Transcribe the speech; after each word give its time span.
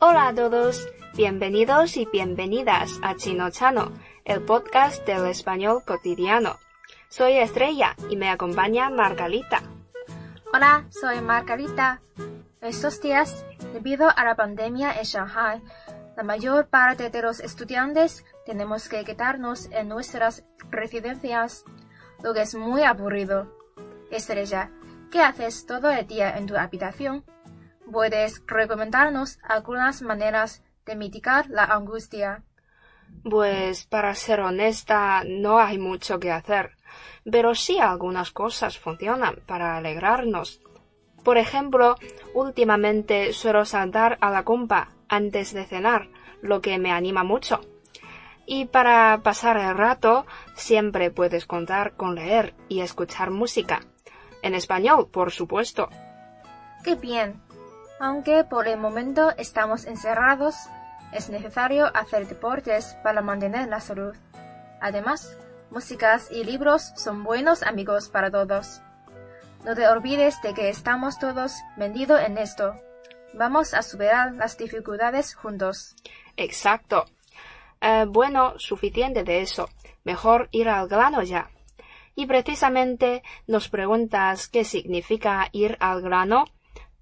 Hola 0.00 0.28
a 0.28 0.34
todos, 0.34 0.88
bienvenidos 1.16 1.96
y 1.96 2.06
bienvenidas 2.06 3.00
a 3.02 3.16
Chino 3.16 3.50
Chano, 3.50 3.90
el 4.24 4.40
podcast 4.42 5.04
del 5.04 5.26
español 5.26 5.82
cotidiano. 5.84 6.54
Soy 7.08 7.32
Estrella 7.38 7.96
y 8.08 8.16
me 8.16 8.30
acompaña 8.30 8.90
Margarita. 8.90 9.60
Hola, 10.54 10.86
soy 10.90 11.20
Margarita. 11.20 12.00
Estos 12.60 13.00
días, 13.02 13.44
debido 13.72 14.08
a 14.08 14.24
la 14.24 14.36
pandemia 14.36 14.92
en 14.92 15.02
Shanghai, 15.02 15.60
la 16.16 16.22
mayor 16.22 16.68
parte 16.68 17.10
de 17.10 17.20
los 17.20 17.40
estudiantes 17.40 18.24
tenemos 18.46 18.88
que 18.88 19.04
quedarnos 19.04 19.68
en 19.72 19.88
nuestras 19.88 20.44
residencias, 20.70 21.64
lo 22.22 22.34
que 22.34 22.42
es 22.42 22.54
muy 22.54 22.84
aburrido. 22.84 23.52
Estrella, 24.12 24.70
¿qué 25.10 25.22
haces 25.22 25.66
todo 25.66 25.90
el 25.90 26.06
día 26.06 26.38
en 26.38 26.46
tu 26.46 26.56
habitación? 26.56 27.24
¿Puedes 27.90 28.42
recomendarnos 28.46 29.38
algunas 29.42 30.02
maneras 30.02 30.62
de 30.84 30.94
mitigar 30.94 31.48
la 31.48 31.64
angustia? 31.64 32.42
Pues 33.24 33.86
para 33.86 34.14
ser 34.14 34.40
honesta, 34.40 35.22
no 35.26 35.58
hay 35.58 35.78
mucho 35.78 36.18
que 36.18 36.30
hacer, 36.30 36.76
pero 37.30 37.54
sí 37.54 37.78
algunas 37.78 38.30
cosas 38.30 38.78
funcionan 38.78 39.36
para 39.46 39.76
alegrarnos. 39.76 40.60
Por 41.24 41.38
ejemplo, 41.38 41.96
últimamente 42.34 43.32
suelo 43.32 43.64
saltar 43.64 44.18
a 44.20 44.30
la 44.30 44.44
compa 44.44 44.90
antes 45.08 45.54
de 45.54 45.64
cenar, 45.64 46.08
lo 46.42 46.60
que 46.60 46.78
me 46.78 46.92
anima 46.92 47.24
mucho. 47.24 47.60
Y 48.46 48.66
para 48.66 49.20
pasar 49.22 49.56
el 49.56 49.76
rato, 49.76 50.26
siempre 50.54 51.10
puedes 51.10 51.46
contar 51.46 51.96
con 51.96 52.14
leer 52.14 52.54
y 52.68 52.80
escuchar 52.80 53.30
música. 53.30 53.80
En 54.42 54.54
español, 54.54 55.08
por 55.10 55.32
supuesto. 55.32 55.88
¡Qué 56.84 56.94
bien! 56.94 57.47
Aunque 58.00 58.44
por 58.44 58.68
el 58.68 58.78
momento 58.78 59.30
estamos 59.36 59.84
encerrados, 59.86 60.54
es 61.12 61.30
necesario 61.30 61.86
hacer 61.96 62.28
deportes 62.28 62.96
para 63.02 63.22
mantener 63.22 63.68
la 63.68 63.80
salud. 63.80 64.14
Además, 64.80 65.36
músicas 65.70 66.30
y 66.30 66.44
libros 66.44 66.92
son 66.96 67.24
buenos 67.24 67.62
amigos 67.62 68.08
para 68.08 68.30
todos. 68.30 68.82
No 69.64 69.74
te 69.74 69.88
olvides 69.88 70.40
de 70.42 70.54
que 70.54 70.68
estamos 70.68 71.18
todos 71.18 71.54
vendidos 71.76 72.20
en 72.20 72.38
esto. 72.38 72.76
Vamos 73.34 73.74
a 73.74 73.82
superar 73.82 74.32
las 74.34 74.56
dificultades 74.56 75.34
juntos. 75.34 75.96
Exacto. 76.36 77.04
Eh, 77.80 78.06
bueno, 78.08 78.54
suficiente 78.58 79.24
de 79.24 79.42
eso. 79.42 79.68
Mejor 80.04 80.48
ir 80.52 80.68
al 80.68 80.88
grano 80.88 81.22
ya. 81.22 81.50
Y 82.14 82.26
precisamente 82.26 83.22
nos 83.46 83.68
preguntas 83.68 84.48
qué 84.48 84.64
significa 84.64 85.48
ir 85.52 85.76
al 85.80 86.02
grano. 86.02 86.44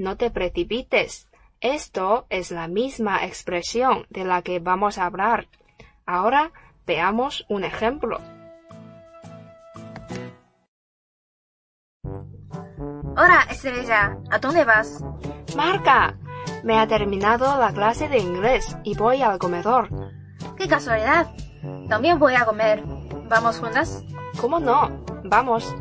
No 0.00 0.16
te 0.16 0.30
precipites. 0.30 1.28
Esto 1.60 2.24
es 2.30 2.50
la 2.50 2.68
misma 2.68 3.26
expresión 3.26 4.06
de 4.08 4.24
la 4.24 4.40
que 4.40 4.58
vamos 4.58 4.96
a 4.96 5.04
hablar. 5.04 5.46
Ahora 6.06 6.52
veamos 6.86 7.44
un 7.50 7.64
ejemplo. 7.64 8.18
Hola, 13.14 13.46
Estrella. 13.50 14.16
¿A 14.30 14.38
dónde 14.38 14.64
vas? 14.64 15.04
Marca, 15.54 16.16
me 16.64 16.78
ha 16.78 16.86
terminado 16.86 17.60
la 17.60 17.70
clase 17.70 18.08
de 18.08 18.20
inglés 18.20 18.74
y 18.82 18.96
voy 18.96 19.20
al 19.20 19.38
comedor. 19.38 19.90
¡Qué 20.56 20.66
casualidad! 20.66 21.30
También 21.90 22.18
voy 22.18 22.36
a 22.36 22.46
comer. 22.46 22.82
¿Vamos 23.28 23.58
juntas? 23.58 24.02
¿Cómo 24.40 24.60
no? 24.60 25.04
Vamos. 25.24 25.76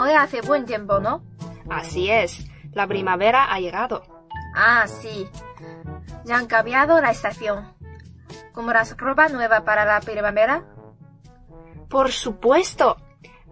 Hoy 0.00 0.10
hace 0.10 0.40
buen 0.40 0.64
tiempo, 0.64 0.98
¿no? 0.98 1.22
Así 1.70 2.10
es. 2.10 2.50
La 2.74 2.86
primavera 2.86 3.52
ha 3.52 3.60
llegado. 3.60 4.02
Ah, 4.54 4.86
sí. 4.86 5.28
Ya 6.24 6.36
han 6.36 6.46
cambiado 6.46 7.00
la 7.00 7.10
estación. 7.10 7.72
¿Compras 8.52 8.96
ropa 8.96 9.28
nueva 9.28 9.64
para 9.64 9.84
la 9.84 10.00
primavera? 10.00 10.64
Por 11.88 12.10
supuesto. 12.12 12.96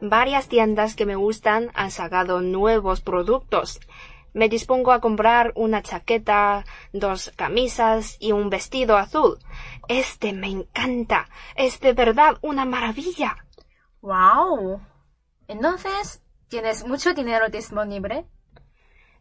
Varias 0.00 0.48
tiendas 0.48 0.96
que 0.96 1.06
me 1.06 1.14
gustan 1.14 1.70
han 1.74 1.90
sacado 1.90 2.40
nuevos 2.40 3.00
productos. 3.00 3.80
Me 4.34 4.48
dispongo 4.48 4.92
a 4.92 5.00
comprar 5.00 5.52
una 5.54 5.82
chaqueta, 5.82 6.64
dos 6.92 7.32
camisas 7.36 8.16
y 8.18 8.32
un 8.32 8.48
vestido 8.48 8.96
azul. 8.96 9.38
Este 9.88 10.32
me 10.32 10.48
encanta. 10.48 11.28
Es 11.54 11.78
de 11.80 11.92
verdad 11.92 12.38
una 12.40 12.64
maravilla. 12.64 13.36
¡Wow! 14.00 14.80
Entonces, 15.46 16.22
¿tienes 16.48 16.86
mucho 16.86 17.12
dinero 17.12 17.48
disponible? 17.50 18.26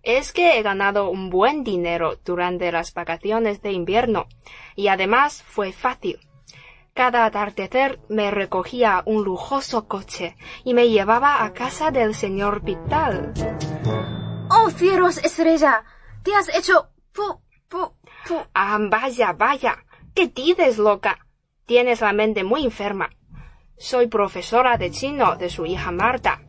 Es 0.04 0.34
que 0.34 0.58
he 0.58 0.64
ganado 0.64 1.10
un 1.10 1.30
buen 1.30 1.64
dinero 1.64 2.18
durante 2.26 2.72
las 2.72 2.94
vacaciones 2.94 3.62
de 3.62 3.72
invierno 3.72 4.28
y 4.76 4.88
además 4.88 5.44
fue 5.44 5.72
fácil. 5.72 6.20
Cada 6.94 7.26
atardecer 7.26 8.00
me 8.10 8.32
recogía 8.32 9.04
un 9.06 9.24
lujoso 9.24 9.88
coche 9.88 10.36
y 10.64 10.74
me 10.74 10.90
llevaba 10.90 11.44
a 11.44 11.54
casa 11.54 11.92
del 11.92 12.16
señor 12.16 12.62
Vital. 12.62 13.34
¡Oh, 14.50 14.70
cielos, 14.72 15.18
estrella! 15.20 15.86
¡Te 16.24 16.36
has 16.36 16.54
hecho... 16.54 16.90
pu, 17.14 17.42
pu, 17.70 17.94
pu! 18.28 18.42
Ah, 18.54 18.78
vaya, 18.80 19.32
vaya. 19.34 19.86
¿Qué 20.14 20.28
dices, 20.28 20.78
loca? 20.78 21.26
Tienes 21.66 22.02
la 22.02 22.12
mente 22.12 22.44
muy 22.44 22.66
enferma. 22.66 23.10
Soy 23.78 24.08
profesora 24.08 24.78
de 24.78 24.92
chino 24.92 25.38
de 25.38 25.50
su 25.50 25.66
hija 25.66 25.92
Marta. 25.92 26.42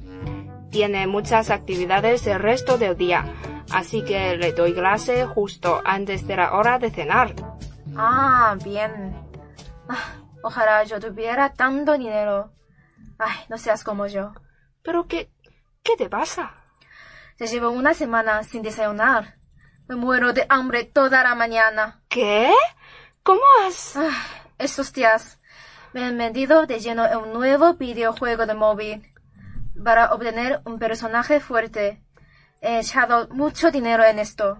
Tiene 0.72 1.06
muchas 1.06 1.50
actividades 1.50 2.26
el 2.26 2.40
resto 2.40 2.78
del 2.78 2.96
día, 2.96 3.26
así 3.70 4.02
que 4.02 4.38
le 4.38 4.52
doy 4.52 4.72
clase 4.72 5.26
justo 5.26 5.82
antes 5.84 6.26
de 6.26 6.36
la 6.36 6.54
hora 6.54 6.78
de 6.78 6.90
cenar. 6.90 7.34
Ah, 7.94 8.56
bien. 8.64 9.14
Ah, 9.86 10.14
ojalá 10.42 10.82
yo 10.84 10.98
tuviera 10.98 11.52
tanto 11.52 11.92
dinero. 11.98 12.54
Ay, 13.18 13.36
no 13.50 13.58
seas 13.58 13.84
como 13.84 14.06
yo. 14.06 14.32
¿Pero 14.82 15.06
qué... 15.06 15.30
qué 15.82 15.94
te 15.98 16.08
pasa? 16.08 16.54
Ya 17.38 17.44
llevo 17.44 17.68
una 17.68 17.92
semana 17.92 18.42
sin 18.42 18.62
desayunar. 18.62 19.36
Me 19.88 19.96
muero 19.96 20.32
de 20.32 20.46
hambre 20.48 20.84
toda 20.84 21.22
la 21.22 21.34
mañana. 21.34 22.00
¿Qué? 22.08 22.50
¿Cómo 23.22 23.42
has...? 23.66 23.98
Ah, 23.98 24.10
estos 24.56 24.90
días 24.94 25.38
me 25.92 26.02
han 26.02 26.16
vendido 26.16 26.64
de 26.64 26.80
lleno 26.80 27.04
en 27.04 27.18
un 27.18 27.34
nuevo 27.34 27.74
videojuego 27.74 28.46
de 28.46 28.54
móvil. 28.54 29.11
Para 29.82 30.12
obtener 30.12 30.60
un 30.64 30.78
personaje 30.78 31.40
fuerte, 31.40 32.02
he 32.60 32.80
echado 32.80 33.28
mucho 33.30 33.70
dinero 33.70 34.04
en 34.04 34.18
esto. 34.18 34.58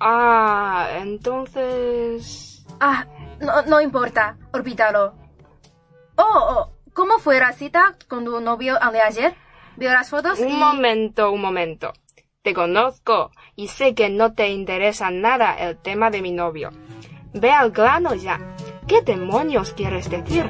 Ah, 0.00 0.88
entonces... 0.98 2.64
Ah, 2.80 3.06
no, 3.40 3.62
no 3.62 3.80
importa, 3.80 4.36
olvídalo. 4.52 5.14
Oh, 6.16 6.24
oh, 6.24 6.72
¿cómo 6.92 7.18
fue 7.18 7.38
la 7.38 7.52
cita 7.52 7.94
con 8.08 8.24
tu 8.24 8.40
novio 8.40 8.78
de 8.92 9.00
ayer? 9.00 9.34
Veo 9.76 9.92
las 9.92 10.08
fotos 10.08 10.38
Un 10.38 10.58
momento, 10.58 11.30
un 11.30 11.40
momento. 11.40 11.92
Te 12.42 12.54
conozco 12.54 13.30
y 13.56 13.68
sé 13.68 13.94
que 13.94 14.08
no 14.08 14.34
te 14.34 14.48
interesa 14.48 15.10
nada 15.10 15.54
el 15.58 15.78
tema 15.78 16.10
de 16.10 16.22
mi 16.22 16.32
novio. 16.32 16.70
Ve 17.34 17.50
al 17.50 17.70
grano 17.70 18.14
ya. 18.14 18.40
¿Qué 18.86 19.02
demonios 19.02 19.72
quieres 19.72 20.08
decir? 20.08 20.48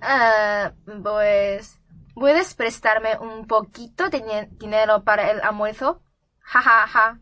Ah, 0.00 0.72
pues... 1.02 1.78
¿Puedes 2.16 2.54
prestarme 2.54 3.18
un 3.18 3.46
poquito 3.46 4.08
de 4.08 4.48
dinero 4.52 5.04
para 5.04 5.30
el 5.30 5.42
almuerzo? 5.42 6.00
Ja, 6.40 6.62
ja, 6.62 6.86
ja. 6.86 7.18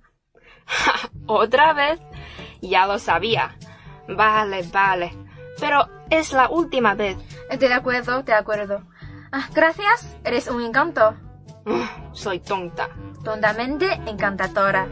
¿Otra 1.26 1.72
vez? 1.72 2.00
Ya 2.62 2.86
lo 2.86 3.00
sabía. 3.00 3.58
Vale, 4.06 4.62
vale. 4.72 5.12
Pero 5.58 5.88
es 6.10 6.32
la 6.32 6.48
última 6.48 6.94
vez. 6.94 7.18
De 7.58 7.74
acuerdo, 7.74 8.22
de 8.22 8.34
acuerdo. 8.34 8.84
Ah, 9.32 9.48
gracias, 9.52 10.16
eres 10.22 10.46
un 10.46 10.62
encanto. 10.62 11.16
Soy 12.12 12.38
tonta. 12.38 12.88
Tontamente 13.24 13.94
encantadora. 14.06 14.86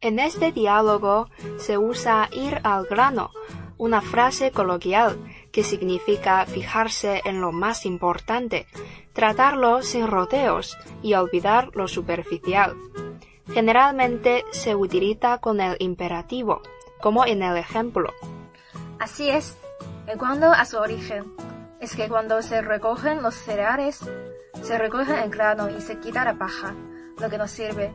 En 0.00 0.18
este 0.18 0.50
diálogo 0.50 1.28
se 1.58 1.76
usa 1.76 2.30
ir 2.32 2.58
al 2.64 2.86
grano, 2.86 3.32
una 3.76 4.00
frase 4.00 4.50
coloquial 4.50 5.18
que 5.52 5.62
significa 5.62 6.44
fijarse 6.46 7.22
en 7.24 7.40
lo 7.40 7.52
más 7.52 7.86
importante, 7.86 8.66
tratarlo 9.12 9.82
sin 9.82 10.06
rodeos 10.06 10.78
y 11.02 11.14
olvidar 11.14 11.70
lo 11.74 11.88
superficial. 11.88 12.76
Generalmente 13.52 14.44
se 14.52 14.76
utiliza 14.76 15.38
con 15.38 15.60
el 15.60 15.76
imperativo, 15.80 16.62
como 17.00 17.26
en 17.26 17.42
el 17.42 17.56
ejemplo. 17.56 18.12
Así 18.98 19.28
es. 19.28 19.56
En 20.06 20.18
cuanto 20.18 20.46
a 20.46 20.64
su 20.64 20.78
origen, 20.78 21.24
es 21.80 21.96
que 21.96 22.08
cuando 22.08 22.42
se 22.42 22.60
recogen 22.62 23.22
los 23.22 23.34
cereales, 23.34 24.00
se 24.62 24.78
recogen 24.78 25.16
el 25.16 25.30
grano 25.30 25.70
y 25.70 25.80
se 25.80 25.98
quita 25.98 26.24
la 26.24 26.34
paja, 26.34 26.74
lo 27.18 27.30
que 27.30 27.38
nos 27.38 27.50
sirve. 27.50 27.94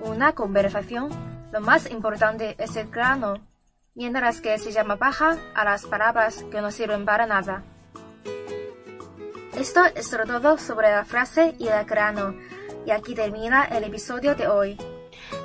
Una 0.00 0.32
conversación, 0.34 1.10
lo 1.52 1.60
más 1.60 1.90
importante 1.90 2.54
es 2.58 2.76
el 2.76 2.88
grano, 2.88 3.34
mientras 3.94 4.40
que 4.40 4.58
se 4.58 4.72
llama 4.72 4.96
paja 4.96 5.36
a 5.54 5.64
las 5.64 5.86
palabras 5.86 6.44
que 6.50 6.60
no 6.60 6.70
sirven 6.70 7.04
para 7.04 7.26
nada. 7.26 7.62
Esto 9.56 9.84
es 9.94 10.10
todo 10.10 10.58
sobre 10.58 10.90
la 10.90 11.04
frase 11.04 11.54
y 11.58 11.68
el 11.68 11.84
grano. 11.84 12.34
Y 12.86 12.92
aquí 12.92 13.14
termina 13.14 13.64
el 13.64 13.84
episodio 13.84 14.34
de 14.34 14.48
hoy. 14.48 14.78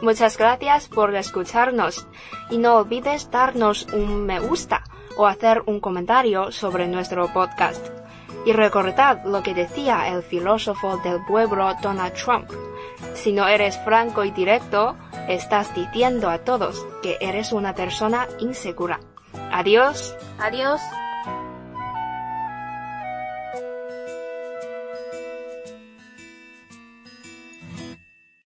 Muchas 0.02 0.38
gracias 0.38 0.88
por 0.88 1.14
escucharnos 1.16 2.08
y 2.50 2.58
no 2.58 2.78
olvides 2.78 3.30
darnos 3.30 3.88
un 3.94 4.26
me 4.26 4.40
gusta 4.40 4.84
o 5.18 5.28
hacer 5.28 5.64
un 5.66 5.80
comentario 5.80 6.52
sobre 6.52 6.88
nuestro 6.88 7.32
podcast. 7.34 7.88
Y 8.46 8.54
recordad 8.54 9.26
lo 9.26 9.42
que 9.42 9.54
decía 9.54 10.08
el 10.10 10.22
filósofo 10.22 10.98
del 10.98 11.24
pueblo 11.26 11.74
Donald 11.82 12.14
Trump. 12.14 12.50
Si 13.16 13.32
no 13.32 13.48
eres 13.48 13.78
franco 13.80 14.24
y 14.24 14.32
directo, 14.32 14.96
estás 15.28 15.74
diciendo 15.76 16.30
a 16.30 16.40
todos 16.40 16.86
que 17.02 17.18
eres 17.20 17.52
una 17.52 17.74
persona 17.76 18.28
insegura. 18.40 19.00
Adiós. 19.52 20.16
Adiós. 20.40 20.82